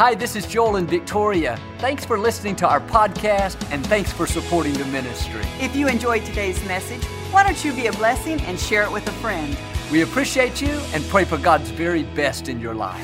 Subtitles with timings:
[0.00, 1.60] Hi, this is Joel and Victoria.
[1.76, 5.42] Thanks for listening to our podcast and thanks for supporting the ministry.
[5.60, 9.06] If you enjoyed today's message, why don't you be a blessing and share it with
[9.08, 9.54] a friend?
[9.92, 12.96] We appreciate you and pray for God's very best in your life.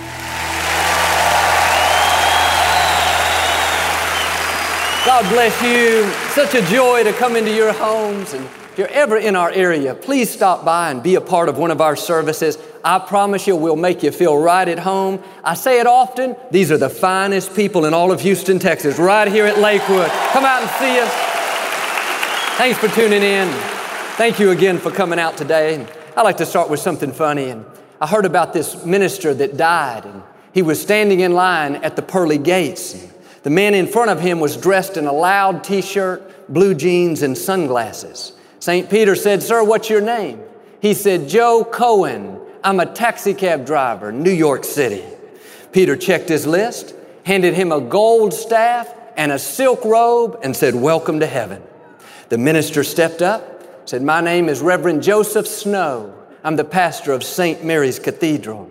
[5.04, 6.10] God bless you.
[6.30, 8.32] Such a joy to come into your homes.
[8.32, 11.58] And if you're ever in our area, please stop by and be a part of
[11.58, 12.56] one of our services.
[12.86, 15.20] I promise you, we'll make you feel right at home.
[15.42, 19.26] I say it often, these are the finest people in all of Houston, Texas, right
[19.26, 20.08] here at Lakewood.
[20.30, 21.12] Come out and see us.
[22.56, 23.48] Thanks for tuning in.
[24.14, 25.84] Thank you again for coming out today.
[26.16, 27.48] I like to start with something funny.
[27.48, 27.66] And
[28.00, 30.22] I heard about this minister that died, and
[30.54, 33.04] he was standing in line at the pearly gates.
[33.42, 37.22] The man in front of him was dressed in a loud t shirt, blue jeans,
[37.22, 38.34] and sunglasses.
[38.60, 38.88] St.
[38.88, 40.40] Peter said, Sir, what's your name?
[40.80, 42.45] He said, Joe Cohen.
[42.66, 45.04] I'm a taxi cab driver, New York City.
[45.70, 50.74] Peter checked his list, handed him a gold staff and a silk robe, and said,
[50.74, 51.62] Welcome to heaven.
[52.28, 56.12] The minister stepped up, said, My name is Reverend Joseph Snow.
[56.42, 57.62] I'm the pastor of St.
[57.64, 58.68] Mary's Cathedral.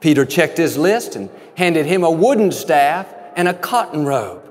[0.00, 4.42] Peter checked his list and handed him a wooden staff and a cotton robe.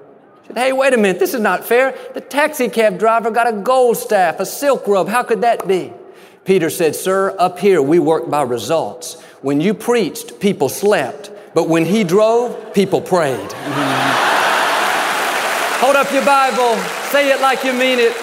[0.47, 1.93] Said, hey, wait a minute, this is not fair.
[2.13, 5.09] The taxi cab driver got a gold staff, a silk robe.
[5.09, 5.91] How could that be?
[6.45, 9.19] Peter said, Sir, up here we work by results.
[9.41, 11.31] When you preached, people slept.
[11.55, 13.51] But when he drove, people prayed.
[15.81, 16.75] Hold up your Bible.
[17.09, 18.13] Say it like you mean it.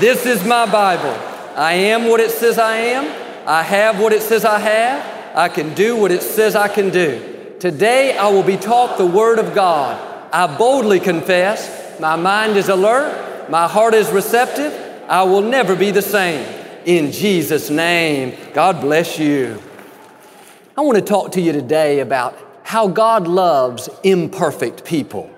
[0.00, 1.16] This is my Bible.
[1.56, 3.04] I am what it says I am.
[3.46, 5.36] I have what it says I have.
[5.36, 7.54] I can do what it says I can do.
[7.60, 10.04] Today I will be taught the Word of God.
[10.32, 14.74] I boldly confess, my mind is alert, my heart is receptive.
[15.08, 16.44] I will never be the same
[16.88, 18.34] in Jesus' name.
[18.54, 19.60] God bless you.
[20.74, 25.30] I want to talk to you today about how God loves imperfect people.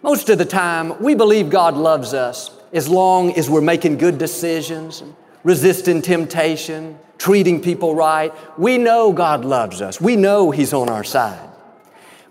[0.00, 4.16] Most of the time, we believe God loves us as long as we're making good
[4.16, 5.02] decisions,
[5.42, 8.32] resisting temptation, treating people right.
[8.56, 10.00] We know God loves us.
[10.00, 11.50] We know He's on our side.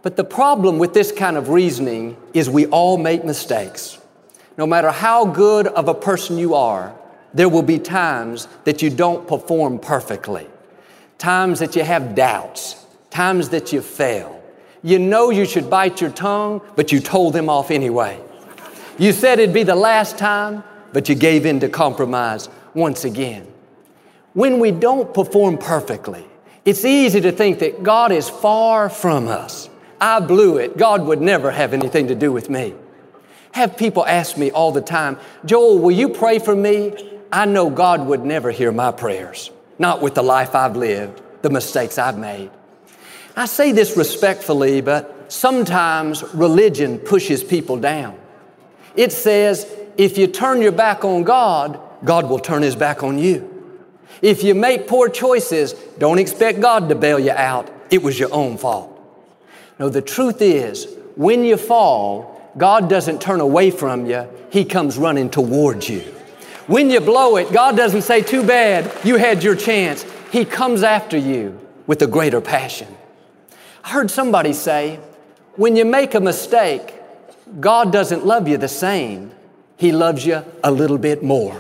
[0.01, 3.99] But the problem with this kind of reasoning is we all make mistakes.
[4.57, 6.95] No matter how good of a person you are,
[7.33, 10.47] there will be times that you don't perform perfectly,
[11.17, 14.41] times that you have doubts, times that you fail.
[14.81, 18.19] You know you should bite your tongue, but you told them off anyway.
[18.97, 20.63] You said it'd be the last time,
[20.93, 23.45] but you gave in to compromise once again.
[24.33, 26.25] When we don't perform perfectly,
[26.65, 29.69] it's easy to think that God is far from us.
[29.99, 30.77] I blew it.
[30.77, 32.73] God would never have anything to do with me.
[33.51, 37.18] Have people ask me all the time, Joel, will you pray for me?
[37.31, 41.49] I know God would never hear my prayers, not with the life I've lived, the
[41.49, 42.49] mistakes I've made.
[43.35, 48.19] I say this respectfully, but sometimes religion pushes people down.
[48.95, 53.19] It says, if you turn your back on God, God will turn his back on
[53.19, 53.45] you.
[54.21, 57.71] If you make poor choices, don't expect God to bail you out.
[57.91, 58.95] It was your own fault.
[59.77, 64.97] No, the truth is, when you fall, God doesn't turn away from you, He comes
[64.97, 66.03] running towards you.
[66.69, 70.05] When you blow it, God doesn't say, too bad, you had your chance.
[70.31, 72.95] He comes after you with a greater passion.
[73.83, 74.99] I heard somebody say,
[75.55, 76.93] when you make a mistake,
[77.59, 79.31] God doesn't love you the same.
[79.77, 81.59] He loves you a little bit more.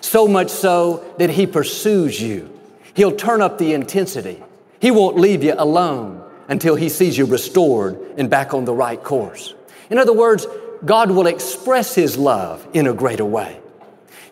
[0.00, 2.50] So much so that He pursues you.
[2.94, 4.42] He'll turn up the intensity.
[4.80, 9.04] He won't leave you alone until He sees you restored and back on the right
[9.04, 9.52] course.
[9.90, 10.46] In other words,
[10.82, 13.60] God will express His love in a greater way.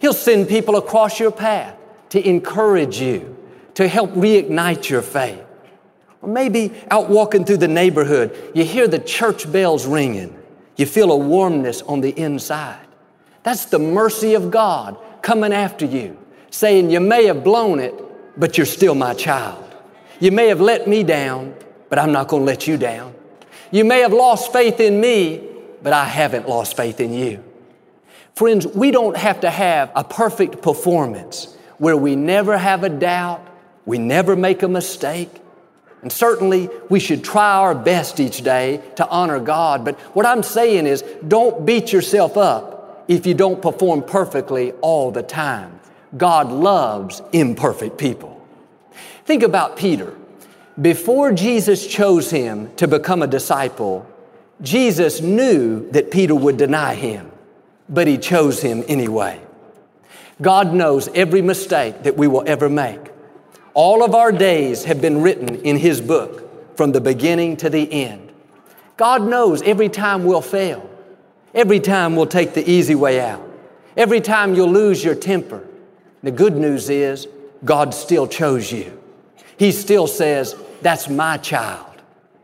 [0.04, 1.74] He'll send people across your path
[2.10, 3.38] to encourage you,
[3.72, 5.42] to help reignite your faith.
[6.20, 10.38] Or maybe out walking through the neighborhood, you hear the church bells ringing.
[10.76, 12.86] You feel a warmness on the inside.
[13.44, 16.18] That's the mercy of God coming after you,
[16.50, 17.94] saying, You may have blown it,
[18.38, 19.74] but you're still my child.
[20.20, 21.54] You may have let me down,
[21.88, 23.14] but I'm not going to let you down.
[23.70, 25.48] You may have lost faith in me,
[25.82, 27.42] but I haven't lost faith in you.
[28.34, 33.46] Friends, we don't have to have a perfect performance where we never have a doubt,
[33.86, 35.30] we never make a mistake.
[36.02, 39.84] And certainly we should try our best each day to honor God.
[39.84, 45.12] But what I'm saying is don't beat yourself up if you don't perform perfectly all
[45.12, 45.78] the time.
[46.16, 48.44] God loves imperfect people.
[49.26, 50.12] Think about Peter.
[50.80, 54.06] Before Jesus chose him to become a disciple,
[54.60, 57.30] Jesus knew that Peter would deny him
[57.88, 59.40] but He chose him anyway.
[60.40, 63.00] God knows every mistake that we will ever make.
[63.72, 67.90] All of our days have been written in His book from the beginning to the
[67.92, 68.32] end.
[68.96, 70.88] God knows every time we'll fail.
[71.54, 73.48] Every time we'll take the easy way out.
[73.96, 75.66] Every time you'll lose your temper.
[76.22, 77.28] The good news is
[77.64, 79.00] God still chose you.
[79.56, 81.86] He still says, That's my child.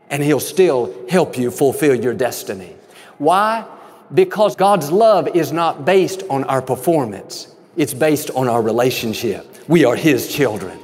[0.09, 2.75] And He'll still help you fulfill your destiny.
[3.17, 3.65] Why?
[4.13, 9.47] Because God's love is not based on our performance, it's based on our relationship.
[9.67, 10.77] We are His children.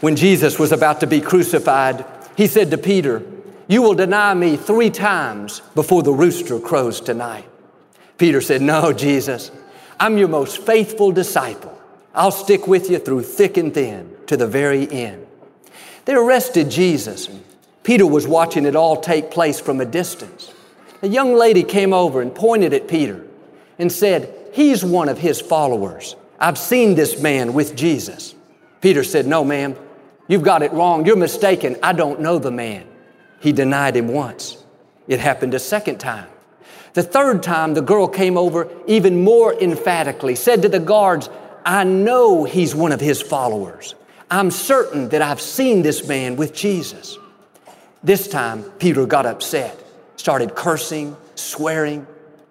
[0.00, 2.04] When Jesus was about to be crucified,
[2.36, 3.22] He said to Peter,
[3.68, 7.46] You will deny me three times before the rooster crows tonight.
[8.18, 9.50] Peter said, No, Jesus,
[9.98, 11.76] I'm your most faithful disciple.
[12.14, 15.26] I'll stick with you through thick and thin to the very end.
[16.04, 17.28] They arrested Jesus,
[17.82, 20.52] Peter was watching it all take place from a distance.
[21.02, 23.26] A young lady came over and pointed at Peter
[23.78, 26.16] and said, He's one of his followers.
[26.38, 28.34] I've seen this man with Jesus.
[28.80, 29.76] Peter said, No, ma'am,
[30.28, 31.06] you've got it wrong.
[31.06, 31.76] You're mistaken.
[31.82, 32.86] I don't know the man.
[33.40, 34.62] He denied him once.
[35.08, 36.28] It happened a second time.
[36.92, 41.30] The third time, the girl came over even more emphatically, said to the guards,
[41.64, 43.94] I know he's one of his followers.
[44.30, 47.16] I'm certain that I've seen this man with Jesus.
[48.02, 49.78] This time, Peter got upset,
[50.20, 52.06] started cursing, swearing.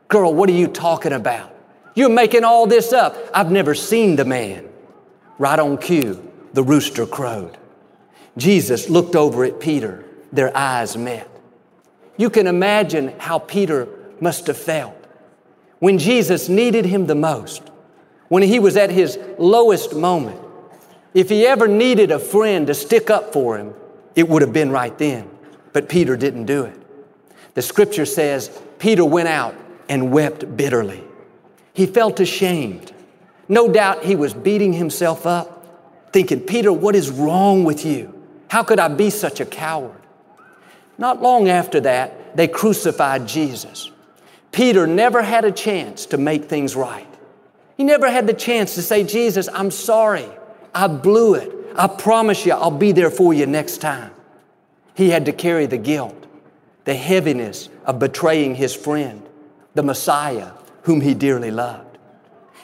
[0.07, 1.55] Girl, what are you talking about?
[1.93, 3.15] You're making all this up.
[3.31, 4.67] I've never seen the man.
[5.37, 6.19] Right on cue,
[6.53, 7.57] the rooster crowed.
[8.37, 10.03] Jesus looked over at Peter.
[10.33, 11.29] Their eyes met.
[12.17, 13.87] You can imagine how Peter
[14.19, 14.95] must have felt
[15.77, 17.69] when Jesus needed him the most
[18.29, 20.39] when he was at his lowest moment.
[21.13, 23.73] If he ever needed a friend to stick up for him,
[24.15, 25.29] it would have been right then.
[25.71, 26.78] But Peter didn't do it.
[27.59, 29.53] The scripture says Peter went out
[29.89, 31.03] and wept bitterly.
[31.73, 32.93] He felt ashamed.
[33.49, 38.17] No doubt he was beating himself up, thinking, Peter, what is wrong with you?
[38.47, 40.01] How could I be such a coward?
[40.97, 43.91] Not long after that, they crucified Jesus.
[44.53, 47.13] Peter never had a chance to make things right.
[47.75, 50.29] He never had the chance to say, Jesus, I'm sorry.
[50.73, 51.53] I blew it.
[51.75, 54.11] I promise you, I'll be there for you next time.
[54.95, 56.18] He had to carry the guilt,
[56.85, 59.27] the heaviness of betraying his friend,
[59.75, 60.51] the Messiah
[60.83, 61.97] whom he dearly loved.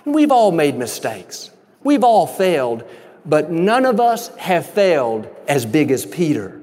[0.05, 1.51] And we've all made mistakes.
[1.83, 2.83] We've all failed,
[3.25, 6.61] but none of us have failed as big as Peter.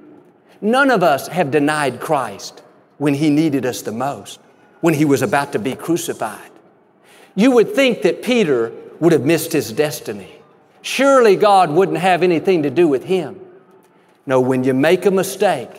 [0.60, 2.62] None of us have denied Christ
[2.98, 4.40] when he needed us the most,
[4.80, 6.50] when he was about to be crucified.
[7.34, 10.36] You would think that Peter would have missed his destiny.
[10.82, 13.40] Surely God wouldn't have anything to do with him.
[14.26, 15.70] No, when you make a mistake,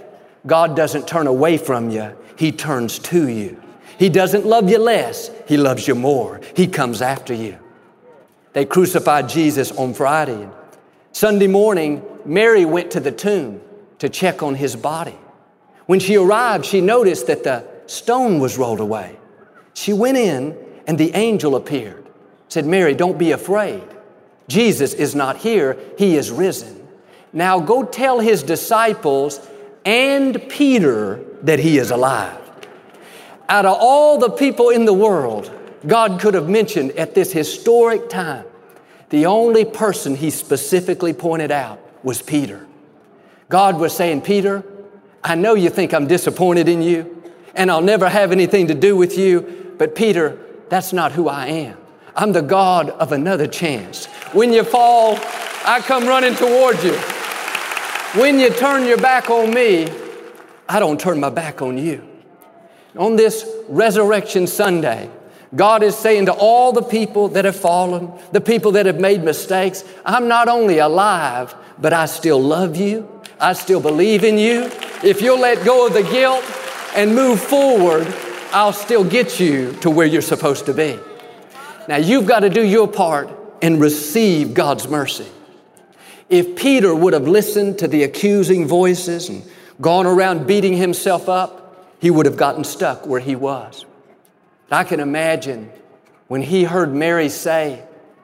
[0.45, 3.61] God doesn't turn away from you, He turns to you.
[3.97, 6.41] He doesn't love you less, He loves you more.
[6.55, 7.57] He comes after you.
[8.53, 10.47] They crucified Jesus on Friday.
[11.11, 13.61] Sunday morning, Mary went to the tomb
[13.99, 15.17] to check on his body.
[15.85, 19.17] When she arrived, she noticed that the stone was rolled away.
[19.73, 20.57] She went in
[20.87, 22.07] and the angel appeared.
[22.47, 23.83] Said, Mary, don't be afraid.
[24.47, 26.87] Jesus is not here, he is risen.
[27.31, 29.39] Now go tell his disciples
[29.85, 32.39] and Peter that he is alive.
[33.49, 35.51] Out of all the people in the world,
[35.85, 38.45] God could have mentioned at this historic time,
[39.09, 42.65] the only person he specifically pointed out was Peter.
[43.49, 44.63] God was saying, Peter,
[45.23, 47.21] I know you think I'm disappointed in you
[47.53, 50.37] and I'll never have anything to do with you, but Peter,
[50.69, 51.77] that's not who I am.
[52.15, 54.05] I'm the God of another chance.
[54.33, 55.17] When you fall,
[55.65, 56.99] I come running towards you.
[58.15, 59.87] When you turn your back on me,
[60.69, 62.07] I don't turn my back on you.
[62.95, 65.09] On this Resurrection Sunday,
[65.55, 69.23] God is saying to all the people that have fallen, the people that have made
[69.23, 73.09] mistakes, I'm not only alive, but I still love you.
[73.39, 74.69] I still believe in you.
[75.03, 76.43] If you'll let go of the guilt
[76.95, 78.05] and move forward,
[78.51, 80.99] I'll still get you to where you're supposed to be.
[81.87, 83.31] Now you've got to do your part
[83.63, 85.25] and receive God's mercy.
[86.29, 89.43] If Peter would have listened to the accusing voices and
[89.81, 93.85] gone around beating himself up, he would have gotten stuck where he was.
[94.71, 95.71] I can imagine
[96.27, 97.83] when he heard Mary say,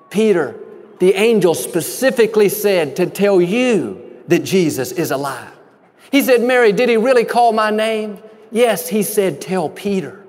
[0.10, 0.56] Peter,
[1.00, 5.54] the angel specifically said to tell you that Jesus is alive.
[6.12, 8.20] He said, Mary, did he really call my name?
[8.52, 10.24] Yes, he said, Tell Peter.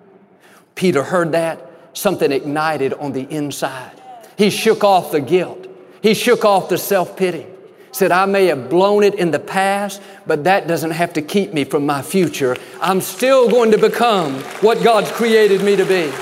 [0.74, 1.66] Peter heard that.
[1.92, 4.00] Something ignited on the inside.
[4.36, 5.66] He shook off the guilt.
[6.02, 7.46] He shook off the self pity.
[7.92, 11.52] Said, I may have blown it in the past, but that doesn't have to keep
[11.52, 12.56] me from my future.
[12.80, 16.12] I'm still going to become what God's created me to be.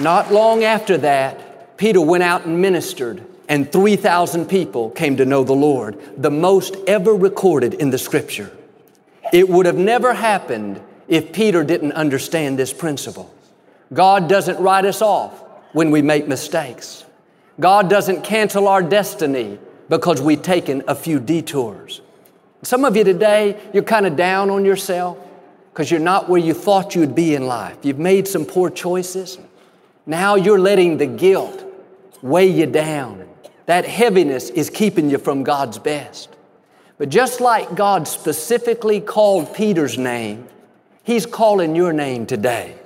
[0.00, 5.42] Not long after that, Peter went out and ministered, and 3,000 people came to know
[5.42, 8.56] the Lord, the most ever recorded in the scripture.
[9.32, 13.34] It would have never happened if Peter didn't understand this principle.
[13.92, 17.04] God doesn't write us off when we make mistakes.
[17.58, 19.58] God doesn't cancel our destiny
[19.90, 22.00] because we've taken a few detours.
[22.62, 25.18] Some of you today, you're kind of down on yourself
[25.72, 27.76] because you're not where you thought you'd be in life.
[27.82, 29.38] You've made some poor choices.
[30.06, 31.64] Now you're letting the guilt
[32.22, 33.28] weigh you down.
[33.66, 36.36] That heaviness is keeping you from God's best.
[36.96, 40.46] But just like God specifically called Peter's name,
[41.02, 42.76] He's calling your name today,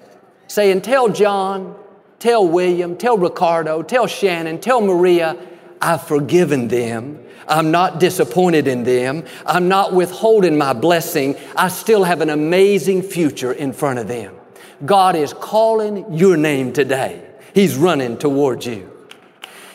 [0.47, 1.75] saying, Tell John,
[2.19, 5.37] tell William, tell Ricardo, tell Shannon, tell Maria,
[5.85, 7.21] I've forgiven them.
[7.47, 9.25] I'm not disappointed in them.
[9.45, 11.37] I'm not withholding my blessing.
[11.55, 14.35] I still have an amazing future in front of them.
[14.87, 17.23] God is calling your name today.
[17.55, 18.91] He's running towards you.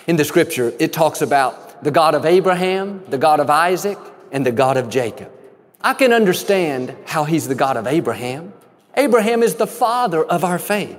[0.08, 4.00] In the scripture, it talks about the God of Abraham, the God of Isaac,
[4.32, 5.32] and the God of Jacob.
[5.80, 8.52] I can understand how He's the God of Abraham.
[8.98, 10.98] Abraham is the father of our faith.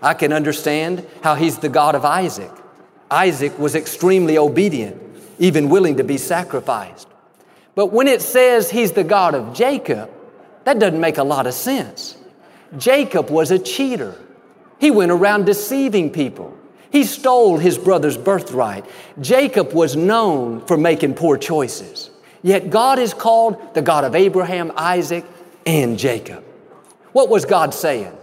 [0.00, 2.50] I can understand how He's the God of Isaac.
[3.12, 5.00] Isaac was extremely obedient,
[5.38, 7.06] even willing to be sacrificed.
[7.74, 10.10] But when it says He's the God of Jacob,
[10.64, 12.16] that doesn't make a lot of sense.
[12.78, 14.14] Jacob was a cheater.
[14.78, 16.56] He went around deceiving people.
[16.90, 18.84] He stole his brother's birthright.
[19.20, 22.10] Jacob was known for making poor choices.
[22.42, 25.24] Yet God is called the God of Abraham, Isaac,
[25.64, 26.44] and Jacob.
[27.12, 28.16] What was God saying?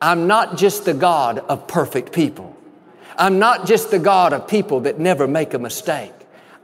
[0.00, 2.55] I'm not just the God of perfect people.
[3.18, 6.12] I'm not just the God of people that never make a mistake.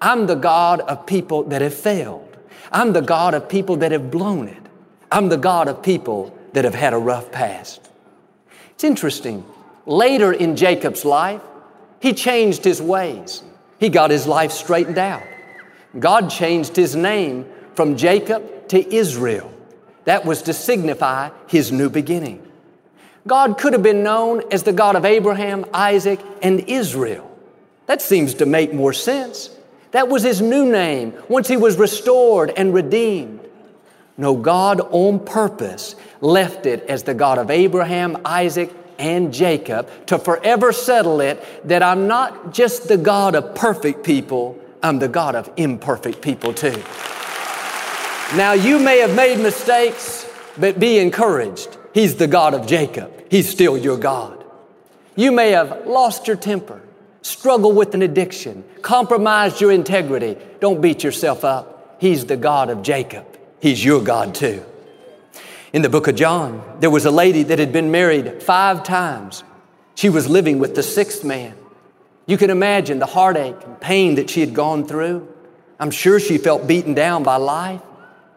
[0.01, 2.37] I'm the God of people that have failed.
[2.71, 4.63] I'm the God of people that have blown it.
[5.11, 7.89] I'm the God of people that have had a rough past.
[8.73, 9.45] It's interesting.
[9.87, 11.41] Later in Jacob's life,
[12.01, 13.43] he changed his ways.
[13.79, 15.23] He got his life straightened out.
[15.99, 19.53] God changed his name from Jacob to Israel.
[20.05, 22.47] That was to signify his new beginning.
[23.26, 27.29] God could have been known as the God of Abraham, Isaac, and Israel.
[27.87, 29.50] That seems to make more sense.
[29.93, 33.41] That was his new name once he was restored and redeemed.
[34.17, 40.19] No, God on purpose left it as the God of Abraham, Isaac, and Jacob to
[40.19, 45.35] forever settle it that I'm not just the God of perfect people, I'm the God
[45.35, 46.83] of imperfect people too.
[48.37, 50.26] Now, you may have made mistakes,
[50.57, 51.76] but be encouraged.
[51.95, 53.13] He's the God of Jacob.
[53.31, 54.45] He's still your God.
[55.15, 56.81] You may have lost your temper,
[57.21, 60.37] struggled with an addiction, compromised your integrity.
[60.61, 61.97] Don't beat yourself up.
[62.01, 63.27] He's the God of Jacob.
[63.61, 64.65] He's your God too.
[65.73, 69.45] In the book of John, there was a lady that had been married five times.
[69.95, 71.55] She was living with the sixth man.
[72.27, 75.29] You can imagine the heartache and pain that she had gone through.
[75.79, 77.83] I'm sure she felt beaten down by life,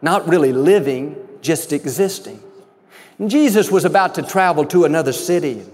[0.02, 2.42] not really living, just existing.
[3.24, 5.64] Jesus was about to travel to another city,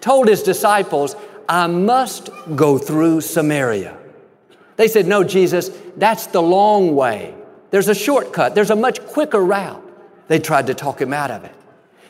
[0.00, 1.14] told his disciples,
[1.48, 3.96] I must go through Samaria.
[4.76, 7.34] They said, No, Jesus, that's the long way.
[7.70, 9.84] There's a shortcut, there's a much quicker route.
[10.26, 11.54] They tried to talk him out of it.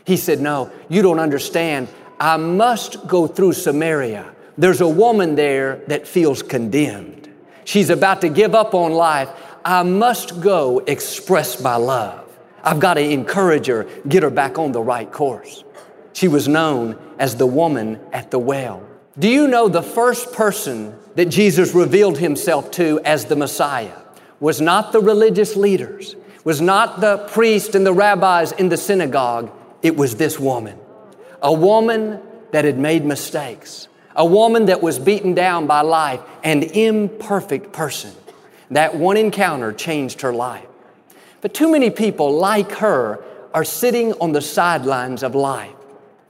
[0.05, 1.89] He said, No, you don't understand.
[2.19, 4.35] I must go through Samaria.
[4.57, 7.33] There's a woman there that feels condemned.
[7.65, 9.29] She's about to give up on life.
[9.65, 12.28] I must go express my love.
[12.69, 15.65] I've got to encourage her, get her back on the right course.
[16.13, 18.87] She was known as the woman at the well.
[19.19, 23.97] Do you know the first person that Jesus revealed himself to as the Messiah
[24.39, 29.51] was not the religious leaders, was not the priest and the rabbis in the synagogue,
[29.81, 30.79] it was this woman.
[31.41, 32.21] A woman
[32.51, 38.13] that had made mistakes, a woman that was beaten down by life, an imperfect person.
[38.71, 40.68] That one encounter changed her life.
[41.41, 43.23] But too many people like her
[43.55, 45.73] are sitting on the sidelines of life.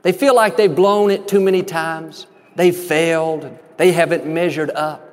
[0.03, 2.27] They feel like they've blown it too many times.
[2.57, 3.59] They've failed.
[3.77, 5.05] They haven't measured up.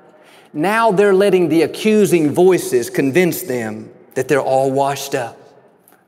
[0.54, 5.38] Now they're letting the accusing voices convince them that they're all washed up.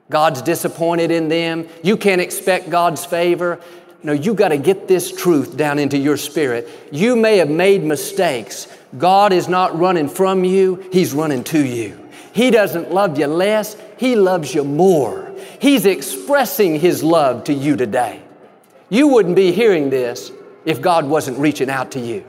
[0.10, 1.68] God's disappointed in them.
[1.84, 3.60] You can't expect God's favor.
[4.04, 6.70] No, you got to get this truth down into your spirit.
[6.92, 8.68] You may have made mistakes.
[8.98, 12.07] God is not running from you, He's running to you.
[12.38, 15.34] He doesn't love you less, He loves you more.
[15.60, 18.22] He's expressing His love to you today.
[18.90, 20.32] You wouldn't be hearing this
[20.64, 22.24] if God wasn't reaching out to you.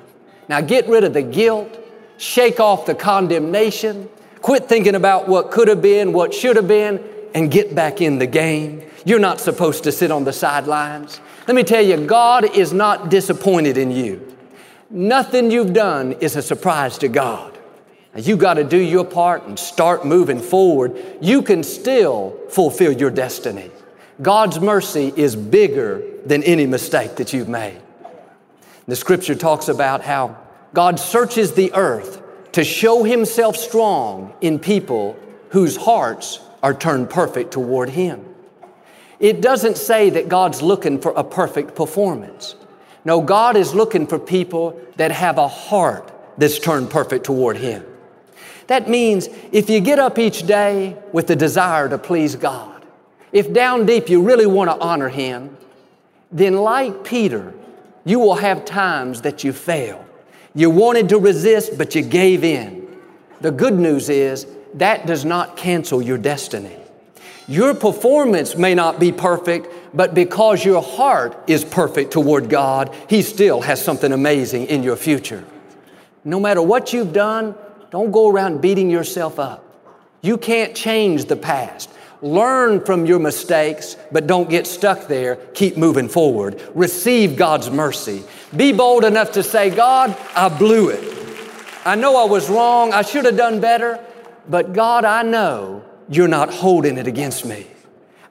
[0.49, 1.79] Now get rid of the guilt,
[2.17, 4.09] shake off the condemnation,
[4.41, 8.19] quit thinking about what could have been, what should have been, and get back in
[8.19, 8.83] the game.
[9.05, 11.21] You're not supposed to sit on the sidelines.
[11.47, 14.27] Let me tell you, God is not disappointed in you.
[14.88, 17.58] Nothing you've done is a surprise to God.
[18.18, 20.96] You got to do your part and start moving forward.
[21.20, 23.70] You can still fulfill your destiny.
[24.20, 27.80] God's mercy is bigger than any mistake that you've made.
[28.87, 30.37] The scripture talks about how
[30.75, 32.20] God searches the earth
[32.52, 35.16] to show himself strong in people
[35.50, 38.25] whose hearts are turned perfect toward him.
[39.20, 42.56] It doesn't say that God's looking for a perfect performance.
[43.04, 47.84] No, God is looking for people that have a heart that's turned perfect toward him.
[48.68, 52.84] That means if you get up each day with the desire to please God,
[53.32, 55.56] if down deep you really want to honor Him,
[56.30, 57.54] then like Peter,
[58.04, 60.04] you will have times that you fail.
[60.54, 62.87] You wanted to resist, but you gave in.
[63.40, 66.76] The good news is that does not cancel your destiny.
[67.46, 73.22] Your performance may not be perfect, but because your heart is perfect toward God, He
[73.22, 75.44] still has something amazing in your future.
[76.25, 77.54] No matter what you've done,
[77.90, 79.64] don't go around beating yourself up.
[80.21, 81.90] You can't change the past.
[82.21, 85.37] Learn from your mistakes, but don't get stuck there.
[85.54, 86.61] Keep moving forward.
[86.75, 88.25] Receive God's mercy.
[88.57, 91.14] Be bold enough to say, God, I blew it.
[91.85, 92.92] I know I was wrong.
[92.92, 94.04] I should have done better.
[94.49, 97.66] But God, I know you're not holding it against me.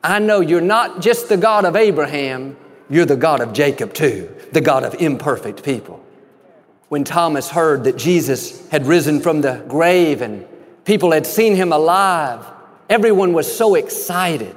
[0.04, 2.58] I know you're not just the God of Abraham,
[2.90, 6.04] you're the God of Jacob too, the God of imperfect people.
[6.90, 10.46] When Thomas heard that Jesus had risen from the grave and
[10.86, 12.46] people had seen him alive,
[12.90, 14.56] Everyone was so excited.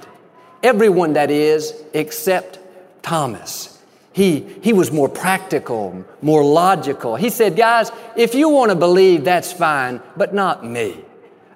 [0.63, 2.59] Everyone, that is, except
[3.03, 3.79] Thomas.
[4.13, 7.17] He, he was more practical, more logical.
[7.17, 11.05] He said, Guys, if you want to believe, that's fine, but not me.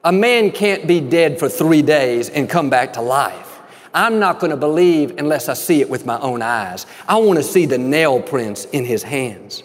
[0.02, 3.60] A man can't be dead for three days and come back to life.
[3.92, 6.86] I'm not going to believe unless I see it with my own eyes.
[7.06, 9.62] I want to see the nail prints in his hands.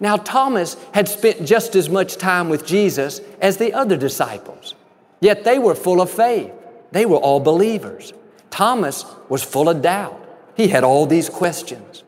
[0.00, 4.74] Now, Thomas had spent just as much time with Jesus as the other disciples.
[5.20, 6.52] Yet they were full of faith.
[6.92, 8.12] They were all believers.
[8.50, 10.24] Thomas was full of doubt.
[10.56, 12.04] He had all these questions.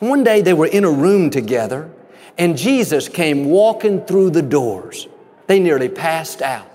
[0.00, 1.90] One day they were in a room together
[2.36, 5.08] and Jesus came walking through the doors.
[5.48, 6.70] They nearly passed out.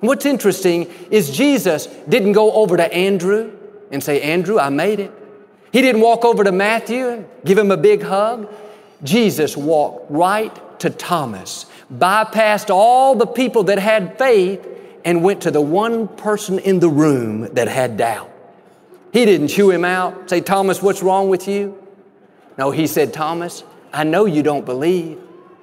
[0.00, 3.56] And what's interesting is Jesus didn't go over to Andrew
[3.90, 5.12] and say, Andrew, I made it.
[5.72, 8.52] He didn't walk over to Matthew and give him a big hug.
[9.02, 14.66] Jesus walked right to Thomas, bypassed all the people that had faith,
[15.04, 18.30] and went to the one person in the room that had doubt.
[19.12, 21.76] He didn't chew him out, say, Thomas, what's wrong with you?
[22.56, 25.18] No, he said, Thomas, I know you don't believe.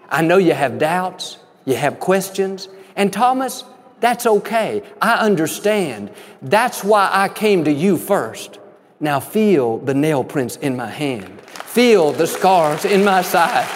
[0.09, 2.67] I know you have doubts, you have questions.
[2.95, 3.63] And Thomas,
[3.99, 4.83] that's okay.
[5.01, 6.11] I understand.
[6.41, 8.59] That's why I came to you first.
[8.99, 11.41] Now feel the nail prints in my hand.
[11.69, 13.67] Feel the scars in my side.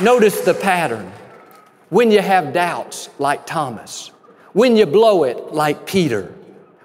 [0.00, 1.10] Notice the pattern.
[1.88, 4.12] When you have doubts, like Thomas.
[4.52, 6.32] When you blow it, like Peter.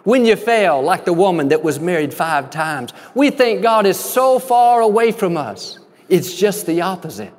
[0.04, 2.94] When you fail, like the woman that was married five times.
[3.14, 5.78] We think God is so far away from us.
[6.10, 7.34] It's just the opposite.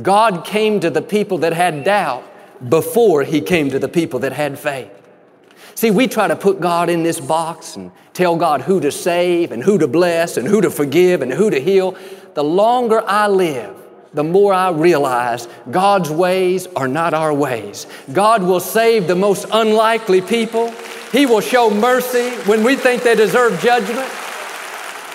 [0.00, 2.22] God came to the people that had doubt
[2.68, 4.99] before He came to the people that had faith.
[5.80, 9.50] See, we try to put God in this box and tell God who to save
[9.50, 11.96] and who to bless and who to forgive and who to heal.
[12.34, 13.74] The longer I live,
[14.12, 17.86] the more I realize God's ways are not our ways.
[18.12, 20.70] God will save the most unlikely people.
[21.12, 24.06] He will show mercy when we think they deserve judgment.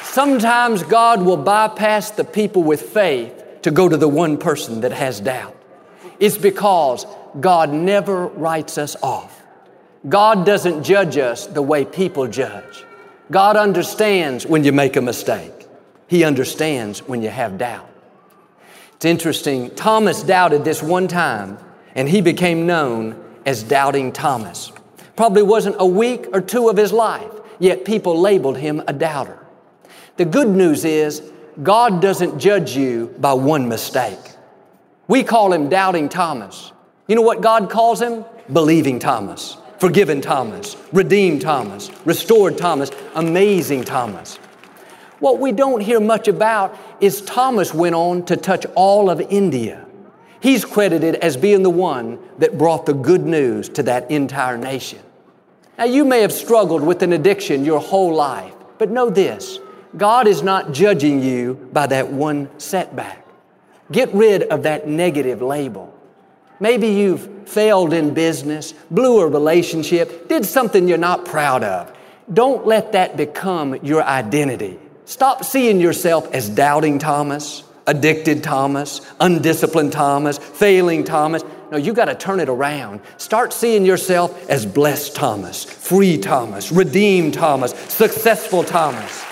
[0.01, 4.93] Sometimes God will bypass the people with faith to go to the one person that
[4.93, 5.55] has doubt.
[6.19, 7.05] It's because
[7.39, 9.43] God never writes us off.
[10.07, 12.83] God doesn't judge us the way people judge.
[13.31, 15.51] God understands when you make a mistake.
[16.07, 17.89] He understands when you have doubt.
[18.95, 21.57] It's interesting, Thomas doubted this one time,
[21.95, 24.71] and he became known as Doubting Thomas.
[25.15, 29.39] Probably wasn't a week or two of his life, yet people labeled him a doubter.
[30.17, 31.21] The good news is,
[31.63, 34.19] God doesn't judge you by one mistake.
[35.07, 36.71] We call him Doubting Thomas.
[37.07, 38.25] You know what God calls him?
[38.51, 44.37] Believing Thomas, Forgiven Thomas, Redeemed Thomas, Restored Thomas, Amazing Thomas.
[45.19, 49.85] What we don't hear much about is Thomas went on to touch all of India.
[50.39, 54.99] He's credited as being the one that brought the good news to that entire nation.
[55.77, 59.59] Now, you may have struggled with an addiction your whole life, but know this
[59.97, 63.25] God is not judging you by that one setback.
[63.91, 65.93] Get rid of that negative label.
[66.59, 71.91] Maybe you've failed in business, blew a relationship, did something you're not proud of.
[72.33, 74.79] Don't let that become your identity.
[75.05, 81.43] Stop seeing yourself as doubting Thomas, addicted Thomas, undisciplined Thomas, failing Thomas.
[81.71, 83.01] No, you got to turn it around.
[83.17, 89.23] Start seeing yourself as blessed Thomas, free Thomas, redeemed Thomas, successful Thomas.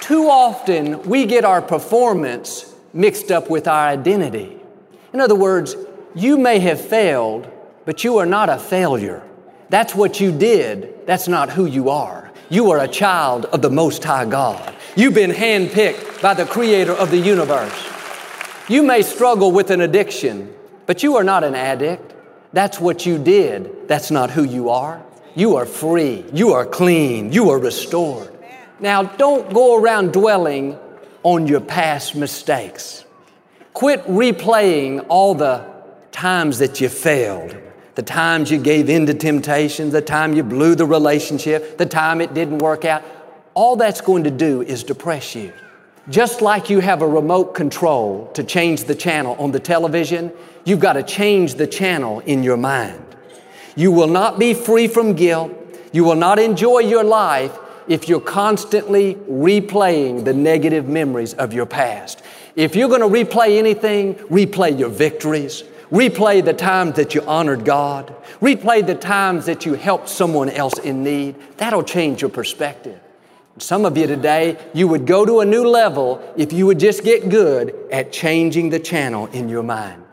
[0.00, 4.56] Too often, we get our performance mixed up with our identity.
[5.12, 5.76] In other words,
[6.18, 7.50] you may have failed,
[7.84, 9.22] but you are not a failure.
[9.68, 12.30] That's what you did, that's not who you are.
[12.50, 14.74] You are a child of the Most High God.
[14.96, 17.72] You've been handpicked by the Creator of the universe.
[18.68, 20.52] You may struggle with an addiction,
[20.86, 22.14] but you are not an addict.
[22.52, 23.86] That's what you did.
[23.88, 25.02] That's not who you are.
[25.34, 26.24] You are free.
[26.32, 27.32] You are clean.
[27.32, 28.32] You are restored.
[28.80, 30.78] Now, don't go around dwelling
[31.22, 33.04] on your past mistakes.
[33.74, 35.77] Quit replaying all the
[36.12, 37.56] times that you failed,
[37.94, 42.20] the times you gave in to temptation, the time you blew the relationship, the time
[42.20, 43.02] it didn't work out.
[43.54, 45.52] All that's going to do is depress you.
[46.08, 50.32] Just like you have a remote control to change the channel on the television,
[50.64, 53.04] you've got to change the channel in your mind.
[53.76, 55.52] You will not be free from guilt.
[55.92, 57.56] You will not enjoy your life
[57.88, 62.22] if you're constantly replaying the negative memories of your past.
[62.56, 65.62] If you're going to replay anything, replay your victories.
[65.90, 68.14] Replay the times that you honored God.
[68.40, 71.34] Replay the times that you helped someone else in need.
[71.56, 73.00] That'll change your perspective.
[73.56, 77.02] Some of you today, you would go to a new level if you would just
[77.02, 80.04] get good at changing the channel in your mind.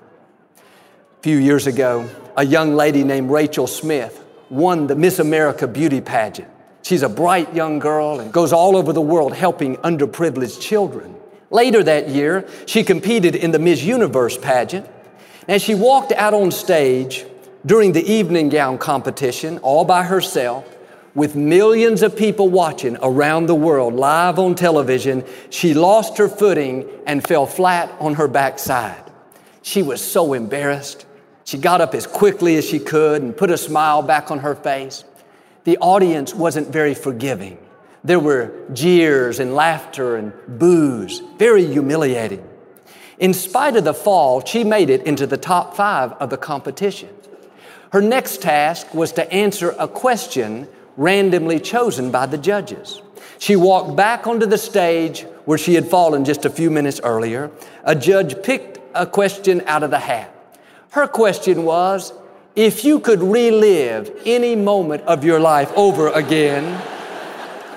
[0.57, 6.01] A few years ago, a young lady named Rachel Smith won the Miss America beauty
[6.01, 6.49] pageant.
[6.81, 11.15] She's a bright young girl and goes all over the world helping underprivileged children.
[11.49, 14.87] Later that year, she competed in the Miss Universe pageant.
[15.47, 17.25] And she walked out on stage
[17.65, 20.75] during the evening gown competition all by herself
[21.15, 26.87] with millions of people watching around the world live on television, she lost her footing
[27.07, 29.01] and fell flat on her backside.
[29.61, 31.05] She was so embarrassed.
[31.45, 34.55] She got up as quickly as she could and put a smile back on her
[34.55, 35.05] face.
[35.63, 37.57] The audience wasn't very forgiving.
[38.03, 42.45] There were jeers and laughter and boos, very humiliating.
[43.17, 47.09] In spite of the fall, she made it into the top five of the competition.
[47.91, 53.01] Her next task was to answer a question randomly chosen by the judges.
[53.39, 57.51] She walked back onto the stage where she had fallen just a few minutes earlier.
[57.83, 60.31] A judge picked a question out of the hat.
[60.91, 62.13] Her question was,
[62.55, 66.63] if you could relive any moment of your life over again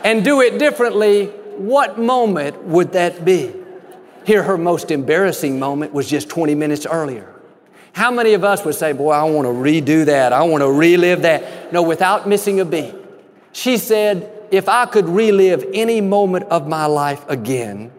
[0.04, 3.52] and do it differently, what moment would that be?
[4.28, 7.34] Here, her most embarrassing moment was just 20 minutes earlier.
[7.94, 10.34] How many of us would say, Boy, I want to redo that.
[10.34, 11.72] I want to relive that?
[11.72, 12.94] No, without missing a beat.
[13.52, 17.90] She said, if I could relive any moment of my life again,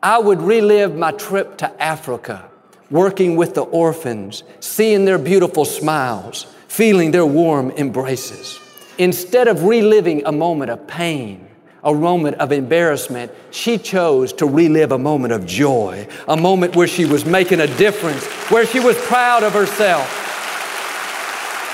[0.00, 2.48] I would relive my trip to Africa,
[2.88, 8.60] working with the orphans, seeing their beautiful smiles, feeling their warm embraces.
[8.98, 11.48] Instead of reliving a moment of pain,
[11.84, 16.86] a moment of embarrassment, she chose to relive a moment of joy, a moment where
[16.86, 20.06] she was making a difference, where she was proud of herself.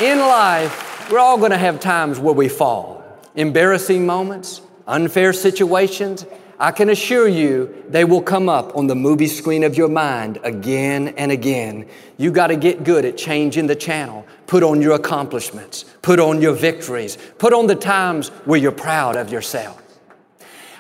[0.00, 2.96] In life, we're all going to have times where we fall
[3.34, 6.26] embarrassing moments, unfair situations,
[6.60, 10.40] I can assure you they will come up on the movie screen of your mind
[10.42, 11.86] again and again.
[12.16, 14.26] You got to get good at changing the channel.
[14.48, 19.14] Put on your accomplishments, put on your victories, put on the times where you're proud
[19.14, 19.80] of yourself.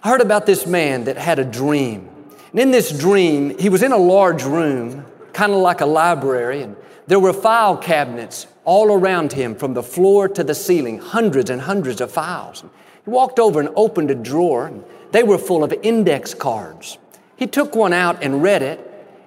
[0.02, 2.08] I heard about this man that had a dream.
[2.52, 6.62] And in this dream, he was in a large room, kind of like a library,
[6.62, 6.76] and
[7.08, 11.60] there were file cabinets all around him from the floor to the ceiling, hundreds and
[11.60, 12.62] hundreds of files.
[13.04, 16.98] He walked over and opened a drawer, and they were full of index cards.
[17.36, 18.78] He took one out and read it,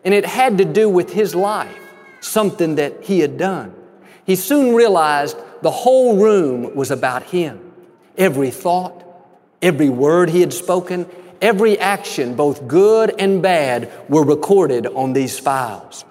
[0.05, 1.79] and it had to do with his life,
[2.21, 3.73] something that he had done.
[4.25, 7.73] He soon realized the whole room was about him.
[8.17, 9.00] Every thought,
[9.61, 11.05] every word he had spoken,
[11.41, 16.05] every action, both good and bad, were recorded on these files.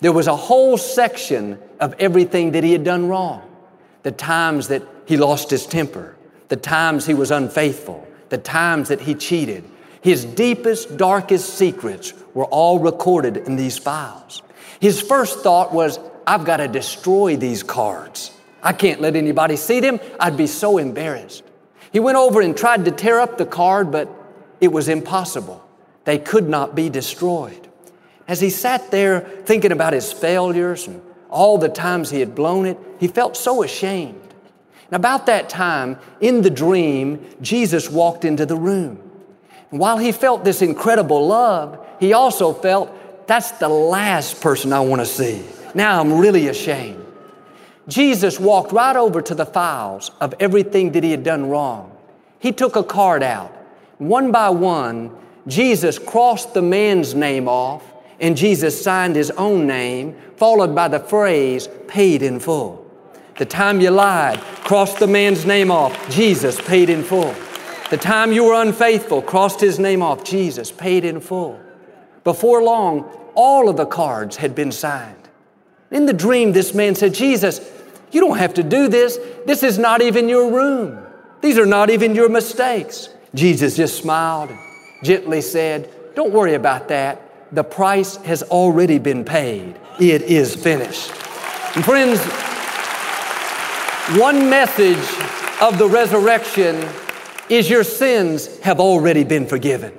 [0.00, 3.48] There was a whole section of everything that he had done wrong.
[4.02, 6.16] The times that he lost his temper,
[6.48, 9.64] the times he was unfaithful, the times that he cheated.
[10.00, 14.42] His deepest, darkest secrets were all recorded in these files.
[14.80, 18.32] His first thought was, I've got to destroy these cards.
[18.62, 20.00] I can't let anybody see them.
[20.18, 21.44] I'd be so embarrassed.
[21.92, 24.08] He went over and tried to tear up the card, but
[24.60, 25.62] it was impossible.
[26.04, 27.68] They could not be destroyed.
[28.26, 32.66] As he sat there thinking about his failures and all the times he had blown
[32.66, 34.20] it, he felt so ashamed.
[34.86, 38.98] And about that time, in the dream, Jesus walked into the room.
[39.70, 44.80] And while he felt this incredible love, he also felt that's the last person I
[44.80, 45.42] want to see.
[45.74, 47.01] Now I'm really ashamed.
[47.88, 51.96] Jesus walked right over to the files of everything that he had done wrong.
[52.38, 53.50] He took a card out.
[53.98, 55.16] One by one,
[55.46, 57.84] Jesus crossed the man's name off
[58.20, 62.86] and Jesus signed his own name, followed by the phrase, paid in full.
[63.36, 67.34] The time you lied, crossed the man's name off, Jesus paid in full.
[67.90, 71.60] The time you were unfaithful, crossed his name off, Jesus paid in full.
[72.22, 73.02] Before long,
[73.34, 75.16] all of the cards had been signed.
[75.90, 77.58] In the dream, this man said, Jesus,
[78.12, 79.18] you don't have to do this.
[79.46, 81.04] This is not even your room.
[81.40, 83.08] These are not even your mistakes.
[83.34, 84.58] Jesus just smiled and
[85.02, 87.20] gently said, Don't worry about that.
[87.54, 89.78] The price has already been paid.
[89.98, 91.10] It is finished.
[91.74, 92.20] And friends,
[94.18, 94.98] one message
[95.60, 96.86] of the resurrection
[97.48, 99.92] is your sins have already been forgiven.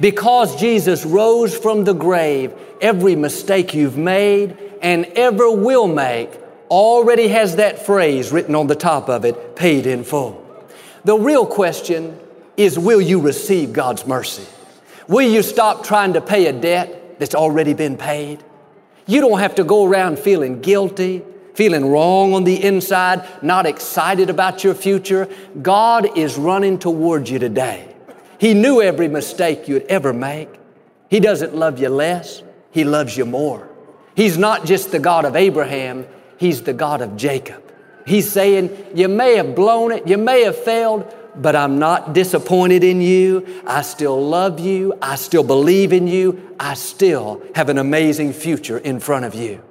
[0.00, 6.30] Because Jesus rose from the grave, every mistake you've made and ever will make
[6.70, 10.42] already has that phrase written on the top of it, paid in full.
[11.04, 12.18] The real question
[12.56, 14.46] is will you receive God's mercy?
[15.08, 18.42] Will you stop trying to pay a debt that's already been paid?
[19.06, 21.22] You don't have to go around feeling guilty,
[21.54, 25.28] feeling wrong on the inside, not excited about your future.
[25.62, 27.94] God is running towards you today.
[28.38, 30.48] He knew every mistake you'd ever make.
[31.08, 33.68] He doesn't love you less, He loves you more.
[34.16, 36.06] He's not just the God of Abraham,
[36.38, 37.62] He's the God of Jacob.
[38.06, 42.84] He's saying, You may have blown it, you may have failed, but I'm not disappointed
[42.84, 43.62] in you.
[43.66, 44.96] I still love you.
[45.02, 46.54] I still believe in you.
[46.58, 49.62] I still have an amazing future in front of you.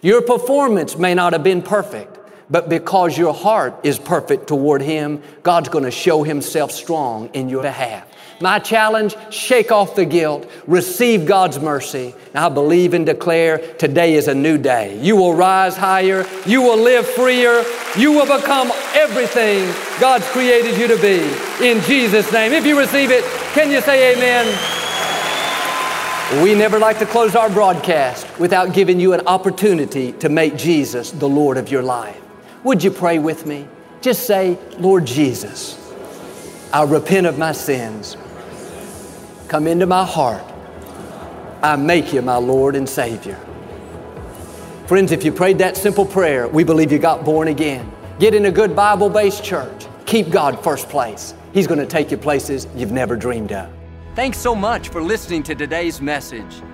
[0.00, 2.18] Your performance may not have been perfect,
[2.50, 7.48] but because your heart is perfect toward Him, God's going to show Himself strong in
[7.48, 8.06] your behalf.
[8.42, 12.12] My challenge, shake off the guilt, receive God's mercy.
[12.34, 15.00] I believe and declare today is a new day.
[15.00, 17.62] You will rise higher, you will live freer,
[17.96, 21.22] you will become everything God's created you to be.
[21.64, 22.52] In Jesus' name.
[22.52, 23.22] If you receive it,
[23.54, 24.44] can you say amen?
[26.42, 31.12] We never like to close our broadcast without giving you an opportunity to make Jesus
[31.12, 32.20] the Lord of your life.
[32.64, 33.68] Would you pray with me?
[34.00, 35.78] Just say, Lord Jesus,
[36.72, 38.16] I repent of my sins.
[39.52, 40.42] Come into my heart.
[41.62, 43.38] I make you my Lord and Savior.
[44.86, 47.92] Friends, if you prayed that simple prayer, we believe you got born again.
[48.18, 49.86] Get in a good Bible based church.
[50.06, 51.34] Keep God first place.
[51.52, 53.70] He's going to take you places you've never dreamed of.
[54.14, 56.62] Thanks so much for listening to today's message.